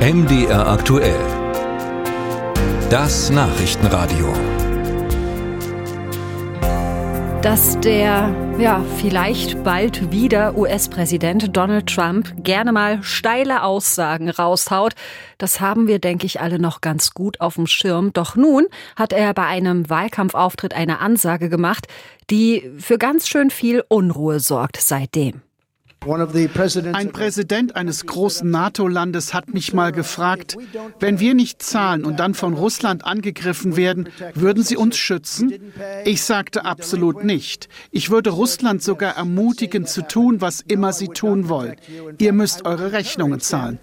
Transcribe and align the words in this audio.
MDR 0.00 0.66
aktuell. 0.66 1.20
Das 2.88 3.28
Nachrichtenradio. 3.28 4.32
Dass 7.42 7.78
der, 7.80 8.34
ja, 8.58 8.82
vielleicht 8.96 9.62
bald 9.62 10.10
wieder 10.10 10.56
US-Präsident 10.56 11.54
Donald 11.54 11.86
Trump 11.86 12.32
gerne 12.42 12.72
mal 12.72 13.02
steile 13.02 13.62
Aussagen 13.62 14.30
raushaut, 14.30 14.94
das 15.36 15.60
haben 15.60 15.86
wir, 15.86 15.98
denke 15.98 16.24
ich, 16.24 16.40
alle 16.40 16.58
noch 16.58 16.80
ganz 16.80 17.12
gut 17.12 17.38
auf 17.42 17.56
dem 17.56 17.66
Schirm. 17.66 18.14
Doch 18.14 18.36
nun 18.36 18.68
hat 18.96 19.12
er 19.12 19.34
bei 19.34 19.44
einem 19.44 19.90
Wahlkampfauftritt 19.90 20.72
eine 20.72 21.00
Ansage 21.00 21.50
gemacht, 21.50 21.88
die 22.30 22.70
für 22.78 22.96
ganz 22.96 23.28
schön 23.28 23.50
viel 23.50 23.84
Unruhe 23.86 24.40
sorgt 24.40 24.78
seitdem. 24.78 25.42
Ein 26.02 27.12
Präsident 27.12 27.76
eines 27.76 28.06
großen 28.06 28.50
NATO-Landes 28.50 29.34
hat 29.34 29.52
mich 29.52 29.74
mal 29.74 29.92
gefragt, 29.92 30.56
wenn 30.98 31.20
wir 31.20 31.34
nicht 31.34 31.62
zahlen 31.62 32.06
und 32.06 32.18
dann 32.18 32.32
von 32.32 32.54
Russland 32.54 33.04
angegriffen 33.04 33.76
werden, 33.76 34.08
würden 34.34 34.62
Sie 34.62 34.76
uns 34.76 34.96
schützen? 34.96 35.72
Ich 36.06 36.22
sagte 36.22 36.64
absolut 36.64 37.22
nicht. 37.22 37.68
Ich 37.90 38.08
würde 38.10 38.30
Russland 38.30 38.82
sogar 38.82 39.16
ermutigen 39.16 39.84
zu 39.84 40.00
tun, 40.00 40.40
was 40.40 40.62
immer 40.62 40.94
sie 40.94 41.08
tun 41.08 41.50
wollen. 41.50 41.76
Ihr 42.18 42.32
müsst 42.32 42.64
eure 42.64 42.92
Rechnungen 42.92 43.40
zahlen. 43.40 43.78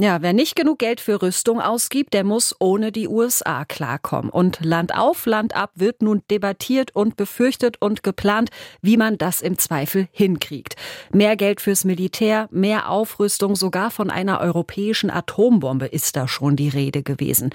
Ja, 0.00 0.22
wer 0.22 0.32
nicht 0.32 0.54
genug 0.54 0.78
Geld 0.78 1.00
für 1.00 1.20
Rüstung 1.20 1.60
ausgibt, 1.60 2.14
der 2.14 2.22
muss 2.22 2.54
ohne 2.60 2.92
die 2.92 3.08
USA 3.08 3.64
klarkommen. 3.64 4.30
Und 4.30 4.60
Land 4.62 4.94
auf, 4.94 5.26
Land 5.26 5.56
ab 5.56 5.72
wird 5.74 6.02
nun 6.02 6.22
debattiert 6.30 6.94
und 6.94 7.16
befürchtet 7.16 7.82
und 7.82 8.04
geplant, 8.04 8.50
wie 8.80 8.96
man 8.96 9.18
das 9.18 9.40
im 9.40 9.58
Zweifel 9.58 10.06
hinkriegt. 10.12 10.76
Mehr 11.12 11.34
Geld 11.34 11.60
fürs 11.60 11.84
Militär, 11.84 12.48
mehr 12.52 12.90
Aufrüstung, 12.90 13.56
sogar 13.56 13.90
von 13.90 14.08
einer 14.08 14.40
europäischen 14.40 15.10
Atombombe 15.10 15.86
ist 15.86 16.14
da 16.14 16.28
schon 16.28 16.54
die 16.54 16.68
Rede 16.68 17.02
gewesen. 17.02 17.50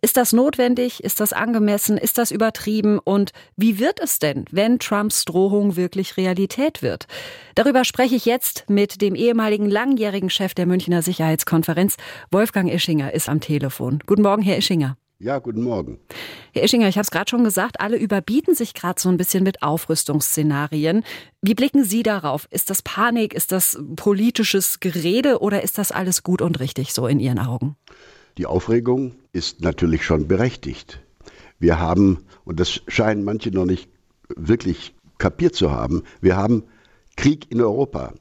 Ist 0.00 0.16
das 0.16 0.32
notwendig? 0.32 1.04
Ist 1.04 1.20
das 1.20 1.32
angemessen? 1.32 1.96
Ist 1.96 2.18
das 2.18 2.32
übertrieben? 2.32 2.98
Und 2.98 3.30
wie 3.56 3.78
wird 3.78 4.00
es 4.00 4.18
denn, 4.18 4.46
wenn 4.50 4.80
Trumps 4.80 5.26
Drohung 5.26 5.76
wirklich 5.76 6.16
Realität 6.16 6.82
wird? 6.82 7.06
Darüber 7.54 7.84
spreche 7.84 8.16
ich 8.16 8.24
jetzt 8.24 8.68
mit 8.68 9.00
dem 9.00 9.14
ehemaligen 9.14 9.70
langjährigen 9.70 10.28
Chef 10.28 10.54
der 10.54 10.66
Münchner 10.66 11.00
Sicherheitskonferenz 11.00 11.83
Konferenz. 11.84 11.96
Wolfgang 12.30 12.72
Ischinger 12.72 13.12
ist 13.12 13.28
am 13.28 13.40
Telefon. 13.40 14.00
Guten 14.06 14.22
Morgen, 14.22 14.42
Herr 14.42 14.56
Ischinger. 14.56 14.96
Ja, 15.18 15.38
guten 15.38 15.62
Morgen. 15.62 15.98
Herr 16.52 16.64
Ischinger, 16.64 16.88
ich 16.88 16.96
habe 16.96 17.04
es 17.04 17.10
gerade 17.10 17.30
schon 17.30 17.44
gesagt, 17.44 17.80
alle 17.80 17.96
überbieten 17.96 18.54
sich 18.54 18.74
gerade 18.74 19.00
so 19.00 19.08
ein 19.08 19.16
bisschen 19.16 19.44
mit 19.44 19.62
Aufrüstungsszenarien. 19.62 21.04
Wie 21.40 21.54
blicken 21.54 21.84
Sie 21.84 22.02
darauf? 22.02 22.48
Ist 22.50 22.70
das 22.70 22.82
Panik? 22.82 23.32
Ist 23.32 23.52
das 23.52 23.78
politisches 23.96 24.80
Gerede 24.80 25.40
oder 25.40 25.62
ist 25.62 25.78
das 25.78 25.92
alles 25.92 26.22
gut 26.22 26.42
und 26.42 26.60
richtig 26.60 26.92
so 26.92 27.06
in 27.06 27.20
Ihren 27.20 27.38
Augen? 27.38 27.76
Die 28.38 28.46
Aufregung 28.46 29.12
ist 29.32 29.60
natürlich 29.60 30.04
schon 30.04 30.26
berechtigt. 30.26 31.00
Wir 31.58 31.78
haben, 31.78 32.26
und 32.44 32.58
das 32.60 32.80
scheinen 32.88 33.24
manche 33.24 33.50
noch 33.50 33.66
nicht 33.66 33.88
wirklich 34.28 34.94
kapiert 35.18 35.54
zu 35.54 35.70
haben, 35.70 36.02
wir 36.20 36.36
haben 36.36 36.64
Krieg 37.16 37.50
in 37.50 37.60
Europa. 37.60 38.12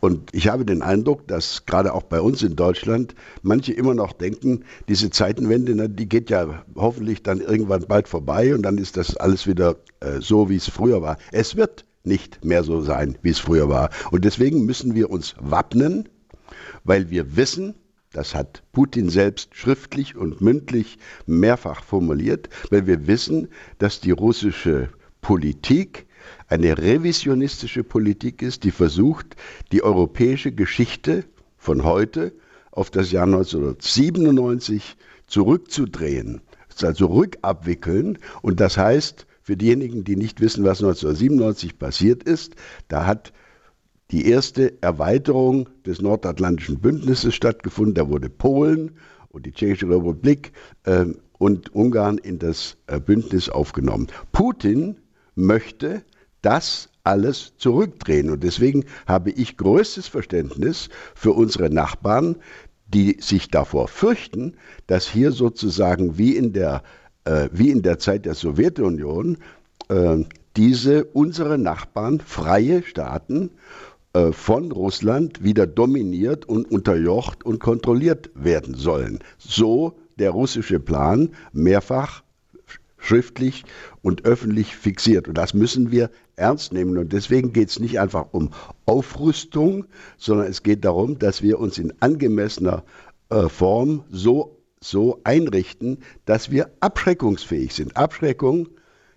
Und 0.00 0.34
ich 0.34 0.48
habe 0.48 0.64
den 0.64 0.82
Eindruck, 0.82 1.26
dass 1.28 1.66
gerade 1.66 1.94
auch 1.94 2.02
bei 2.02 2.20
uns 2.20 2.42
in 2.42 2.56
Deutschland 2.56 3.14
manche 3.42 3.72
immer 3.72 3.94
noch 3.94 4.12
denken, 4.12 4.64
diese 4.88 5.10
Zeitenwende, 5.10 5.88
die 5.88 6.08
geht 6.08 6.30
ja 6.30 6.64
hoffentlich 6.74 7.22
dann 7.22 7.40
irgendwann 7.40 7.86
bald 7.86 8.08
vorbei 8.08 8.54
und 8.54 8.62
dann 8.62 8.78
ist 8.78 8.96
das 8.96 9.16
alles 9.16 9.46
wieder 9.46 9.76
äh, 10.00 10.20
so, 10.20 10.48
wie 10.48 10.56
es 10.56 10.68
früher 10.68 11.02
war. 11.02 11.18
Es 11.30 11.56
wird 11.56 11.84
nicht 12.04 12.44
mehr 12.44 12.64
so 12.64 12.80
sein, 12.80 13.16
wie 13.22 13.30
es 13.30 13.38
früher 13.38 13.68
war. 13.68 13.90
Und 14.10 14.24
deswegen 14.24 14.64
müssen 14.64 14.94
wir 14.94 15.10
uns 15.10 15.34
wappnen, 15.38 16.08
weil 16.84 17.10
wir 17.10 17.36
wissen, 17.36 17.74
das 18.12 18.34
hat 18.34 18.62
Putin 18.72 19.08
selbst 19.08 19.54
schriftlich 19.54 20.16
und 20.16 20.40
mündlich 20.40 20.98
mehrfach 21.26 21.82
formuliert, 21.82 22.48
weil 22.70 22.86
wir 22.86 23.06
wissen, 23.06 23.48
dass 23.78 24.00
die 24.00 24.10
russische 24.10 24.90
Politik 25.22 26.06
eine 26.48 26.78
revisionistische 26.78 27.84
Politik 27.84 28.42
ist, 28.42 28.64
die 28.64 28.70
versucht, 28.70 29.36
die 29.72 29.82
europäische 29.82 30.52
Geschichte 30.52 31.24
von 31.56 31.84
heute 31.84 32.32
auf 32.70 32.90
das 32.90 33.12
Jahr 33.12 33.26
1997 33.26 34.96
zurückzudrehen, 35.26 36.40
also 36.82 37.06
rückabwickeln. 37.06 38.18
Und 38.42 38.60
das 38.60 38.76
heißt, 38.76 39.26
für 39.42 39.56
diejenigen, 39.56 40.04
die 40.04 40.16
nicht 40.16 40.40
wissen, 40.40 40.64
was 40.64 40.78
1997 40.82 41.78
passiert 41.78 42.22
ist, 42.22 42.54
da 42.88 43.06
hat 43.06 43.32
die 44.10 44.26
erste 44.28 44.80
Erweiterung 44.82 45.68
des 45.86 46.00
Nordatlantischen 46.00 46.78
Bündnisses 46.80 47.34
stattgefunden. 47.34 47.94
Da 47.94 48.08
wurde 48.08 48.28
Polen 48.28 48.92
und 49.28 49.46
die 49.46 49.52
Tschechische 49.52 49.88
Republik 49.88 50.52
äh, 50.84 51.06
und 51.38 51.74
Ungarn 51.74 52.18
in 52.18 52.38
das 52.38 52.76
äh, 52.86 53.00
Bündnis 53.00 53.48
aufgenommen. 53.48 54.08
Putin 54.30 54.96
möchte 55.34 56.04
das 56.42 56.88
alles 57.04 57.54
zurückdrehen. 57.56 58.30
Und 58.30 58.42
deswegen 58.44 58.84
habe 59.06 59.30
ich 59.30 59.56
größtes 59.56 60.08
Verständnis 60.08 60.88
für 61.14 61.32
unsere 61.32 61.70
Nachbarn, 61.70 62.36
die 62.86 63.16
sich 63.20 63.48
davor 63.48 63.88
fürchten, 63.88 64.54
dass 64.86 65.08
hier 65.08 65.32
sozusagen 65.32 66.18
wie 66.18 66.36
in 66.36 66.52
der, 66.52 66.82
äh, 67.24 67.48
wie 67.52 67.70
in 67.70 67.82
der 67.82 67.98
Zeit 67.98 68.26
der 68.26 68.34
Sowjetunion 68.34 69.38
äh, 69.88 70.18
diese 70.56 71.04
unsere 71.04 71.56
Nachbarn, 71.56 72.20
freie 72.20 72.82
Staaten, 72.82 73.50
äh, 74.12 74.32
von 74.32 74.70
Russland 74.70 75.42
wieder 75.42 75.66
dominiert 75.66 76.44
und 76.44 76.70
unterjocht 76.70 77.44
und 77.44 77.60
kontrolliert 77.60 78.30
werden 78.34 78.74
sollen. 78.74 79.20
So 79.38 79.98
der 80.18 80.32
russische 80.32 80.78
Plan 80.78 81.30
mehrfach 81.52 82.22
schriftlich 83.02 83.64
und 84.00 84.24
öffentlich 84.24 84.76
fixiert. 84.76 85.28
Und 85.28 85.36
das 85.36 85.54
müssen 85.54 85.90
wir 85.90 86.10
ernst 86.36 86.72
nehmen. 86.72 86.96
Und 86.96 87.12
deswegen 87.12 87.52
geht 87.52 87.68
es 87.68 87.80
nicht 87.80 88.00
einfach 88.00 88.26
um 88.30 88.50
Aufrüstung, 88.86 89.86
sondern 90.16 90.46
es 90.46 90.62
geht 90.62 90.84
darum, 90.84 91.18
dass 91.18 91.42
wir 91.42 91.58
uns 91.58 91.78
in 91.78 91.92
angemessener 92.00 92.84
äh, 93.28 93.48
Form 93.48 94.04
so, 94.10 94.56
so 94.80 95.20
einrichten, 95.24 95.98
dass 96.24 96.50
wir 96.50 96.70
abschreckungsfähig 96.80 97.74
sind. 97.74 97.96
Abschreckung 97.96 98.68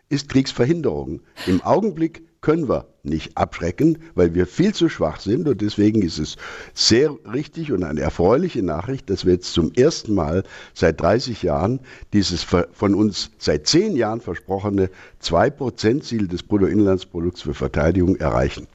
ist 0.10 0.30
Kriegsverhinderung. 0.30 1.22
Im 1.46 1.62
Augenblick 1.62 2.25
können 2.46 2.70
wir 2.70 2.86
nicht 3.02 3.36
abschrecken, 3.40 3.98
weil 4.14 4.36
wir 4.36 4.46
viel 4.46 4.72
zu 4.72 4.88
schwach 4.88 5.20
sind. 5.20 5.48
Und 5.48 5.62
deswegen 5.62 6.04
ist 6.04 6.20
es 6.20 6.36
sehr 6.76 7.10
richtig 7.34 7.72
und 7.72 7.84
eine 7.84 8.02
erfreuliche 8.02 8.62
Nachricht, 8.62 9.10
dass 9.10 9.26
wir 9.26 9.34
jetzt 9.34 9.52
zum 9.52 9.74
ersten 9.74 10.14
Mal 10.14 10.44
seit 10.76 11.02
30 11.02 11.42
Jahren 11.42 11.80
dieses 12.14 12.44
von 12.44 12.94
uns 12.94 13.32
seit 13.40 13.66
zehn 13.66 13.96
Jahren 13.96 14.22
versprochene 14.22 14.92
2%-Ziel 15.24 16.28
des 16.28 16.44
Bruttoinlandsprodukts 16.44 17.42
für 17.42 17.56
Verteidigung 17.56 18.16
erreichen. 18.18 18.68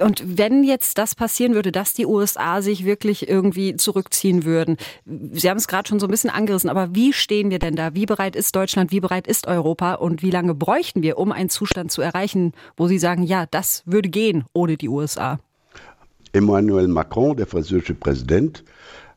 Und 0.00 0.38
wenn 0.38 0.64
jetzt 0.64 0.98
das 0.98 1.14
passieren 1.14 1.54
würde, 1.54 1.72
dass 1.72 1.94
die 1.94 2.06
USA 2.06 2.62
sich 2.62 2.84
wirklich 2.84 3.28
irgendwie 3.28 3.76
zurückziehen 3.76 4.44
würden, 4.44 4.76
Sie 5.04 5.48
haben 5.48 5.56
es 5.56 5.68
gerade 5.68 5.88
schon 5.88 6.00
so 6.00 6.06
ein 6.06 6.10
bisschen 6.10 6.30
angerissen, 6.30 6.70
aber 6.70 6.94
wie 6.94 7.12
stehen 7.12 7.50
wir 7.50 7.58
denn 7.58 7.76
da? 7.76 7.94
Wie 7.94 8.06
bereit 8.06 8.36
ist 8.36 8.54
Deutschland? 8.56 8.90
Wie 8.90 9.00
bereit 9.00 9.26
ist 9.26 9.46
Europa? 9.46 9.94
Und 9.94 10.22
wie 10.22 10.30
lange 10.30 10.54
bräuchten 10.54 11.02
wir, 11.02 11.18
um 11.18 11.32
einen 11.32 11.50
Zustand 11.50 11.90
zu 11.90 12.02
erreichen, 12.02 12.52
wo 12.76 12.88
Sie 12.88 12.98
sagen, 12.98 13.22
ja, 13.22 13.46
das 13.50 13.82
würde 13.86 14.08
gehen 14.08 14.44
ohne 14.52 14.76
die 14.76 14.88
USA? 14.88 15.38
Emmanuel 16.32 16.88
Macron, 16.88 17.36
der 17.36 17.46
französische 17.46 17.94
Präsident, 17.94 18.64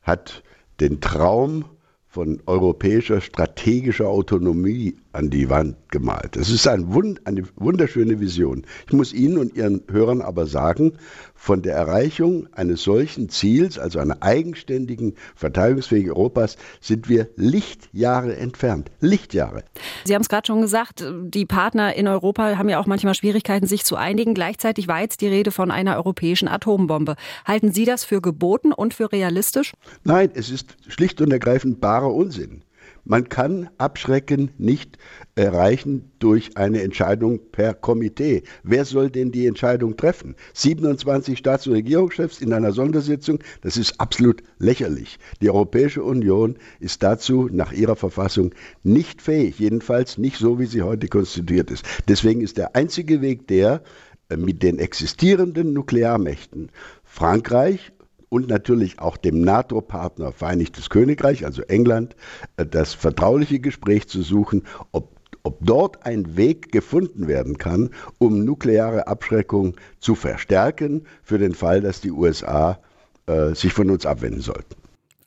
hat 0.04 0.44
den 0.80 1.02
Traum 1.02 1.66
von 2.08 2.42
europäischer 2.46 3.22
strategischer 3.22 4.08
Autonomie 4.08 4.96
an 5.18 5.32
die 5.32 5.50
Wand 5.50 5.76
gemalt. 5.90 6.36
Das 6.36 6.50
ist 6.50 6.68
ein 6.68 6.94
Wund, 6.94 7.26
eine 7.26 7.44
wunderschöne 7.56 8.20
Vision. 8.20 8.66
Ich 8.86 8.94
muss 8.94 9.14
Ihnen 9.14 9.38
und 9.38 9.56
Ihren 9.56 9.82
Hörern 9.90 10.22
aber 10.22 10.46
sagen, 10.46 10.94
von 11.34 11.62
der 11.62 11.76
Erreichung 11.76 12.48
eines 12.54 12.84
solchen 12.84 13.30
Ziels, 13.30 13.80
also 13.80 14.00
einer 14.00 14.22
eigenständigen, 14.22 15.16
verteidigungsfähigen 15.36 16.12
Europas, 16.12 16.58
sind 16.82 17.10
wir 17.10 17.30
Lichtjahre 17.36 18.36
entfernt. 18.38 18.92
Lichtjahre. 19.00 19.64
Sie 20.06 20.14
haben 20.14 20.22
es 20.22 20.30
gerade 20.30 20.46
schon 20.46 20.62
gesagt, 20.62 21.04
die 21.12 21.46
Partner 21.46 21.96
in 21.96 22.08
Europa 22.08 22.58
haben 22.58 22.70
ja 22.70 22.80
auch 22.80 22.86
manchmal 22.86 23.16
Schwierigkeiten, 23.16 23.66
sich 23.66 23.86
zu 23.86 23.96
einigen. 23.96 24.36
Gleichzeitig 24.36 24.88
war 24.88 25.02
jetzt 25.02 25.22
die 25.22 25.28
Rede 25.28 25.52
von 25.52 25.72
einer 25.72 25.96
europäischen 25.96 26.48
Atombombe. 26.48 27.16
Halten 27.46 27.72
Sie 27.72 27.86
das 27.86 28.04
für 28.04 28.22
geboten 28.22 28.72
und 28.72 28.94
für 28.94 29.12
realistisch? 29.12 29.74
Nein, 30.04 30.30
es 30.36 30.52
ist 30.52 30.78
schlicht 30.88 31.22
und 31.22 31.32
ergreifend 31.32 31.82
barer 31.82 32.14
Unsinn. 32.14 32.62
Man 33.10 33.30
kann 33.30 33.70
Abschrecken 33.78 34.52
nicht 34.58 34.98
erreichen 35.36 36.12
durch 36.20 36.58
eine 36.58 36.82
Entscheidung 36.82 37.40
per 37.54 37.74
Komitee. 37.74 38.44
Wer 38.64 38.84
soll 38.84 39.10
denn 39.10 39.32
die 39.32 39.48
Entscheidung 39.48 39.96
treffen? 39.96 40.36
27 40.54 41.38
Staats- 41.38 41.68
und 41.68 41.74
Regierungschefs 41.74 42.42
in 42.42 42.52
einer 42.52 42.74
Sondersitzung, 42.74 43.40
das 43.62 43.78
ist 43.78 44.02
absolut 44.02 44.44
lächerlich. 44.60 45.20
Die 45.42 45.50
Europäische 45.50 46.04
Union 46.04 46.58
ist 46.82 47.02
dazu 47.02 47.48
nach 47.50 47.72
ihrer 47.72 47.96
Verfassung 47.96 48.54
nicht 48.84 49.22
fähig, 49.22 49.58
jedenfalls 49.58 50.18
nicht 50.18 50.38
so, 50.38 50.60
wie 50.60 50.66
sie 50.66 50.82
heute 50.82 51.08
konstituiert 51.08 51.72
ist. 51.72 51.86
Deswegen 52.10 52.42
ist 52.42 52.58
der 52.58 52.76
einzige 52.76 53.22
Weg 53.22 53.48
der, 53.48 53.84
äh, 54.28 54.36
mit 54.36 54.64
den 54.64 54.80
existierenden 54.80 55.72
Nuklearmächten 55.72 56.72
Frankreich 57.06 57.94
und 58.30 58.48
natürlich 58.48 59.00
auch 59.00 59.18
dem 59.18 59.42
NATO-Partner 59.42 60.32
Vereinigtes 60.32 60.90
Königreich, 60.90 61.46
also 61.46 61.62
England, 61.64 62.16
äh, 62.58 62.66
das 62.66 62.94
vertrauliche 62.94 63.60
Gespräch 63.60 64.08
zu 64.08 64.22
suchen, 64.22 64.64
ob 64.92 65.18
ob 65.44 65.60
dort 65.62 66.06
ein 66.06 66.36
Weg 66.36 66.74
gefunden 66.74 67.30
werden 67.30 67.58
kann, 67.58 67.92
um 68.18 68.44
nukleare 68.44 69.08
Abschreckung 69.08 69.76
zu 70.02 70.14
verstärken, 70.14 71.06
für 71.24 71.38
den 71.38 71.54
Fall, 71.54 71.80
dass 71.80 72.02
die 72.02 72.12
USA 72.12 72.80
äh, 73.28 73.56
sich 73.56 73.72
von 73.72 73.90
uns 73.90 74.06
abwenden 74.06 74.42
sollten. 74.42 74.76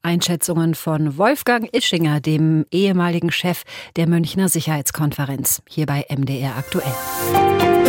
Einschätzungen 0.02 0.74
von 0.74 1.16
Wolfgang 1.16 1.74
Ischinger, 1.74 2.20
dem 2.20 2.66
ehemaligen 2.70 3.32
Chef 3.32 3.62
der 3.96 4.06
Münchner 4.06 4.50
Sicherheitskonferenz, 4.50 5.62
hier 5.66 5.86
bei 5.86 6.04
MDR 6.10 6.56
aktuell. 6.58 7.79